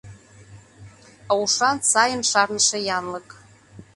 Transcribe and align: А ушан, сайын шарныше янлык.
А 1.29 1.31
ушан, 1.41 1.77
сайын 1.91 2.21
шарныше 2.29 2.77
янлык. 2.97 3.27